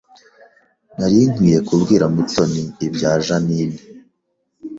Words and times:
Nari 0.97 1.19
nkwiye 1.31 1.59
kubwira 1.67 2.05
Mutoni 2.13 2.63
ibya 2.85 3.11
Jeaninne 3.25 3.81